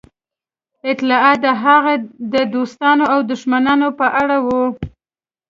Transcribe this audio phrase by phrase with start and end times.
[0.91, 1.93] اطلاعات د هغه
[2.33, 4.63] د دوستانو او دښمنانو په اړه وو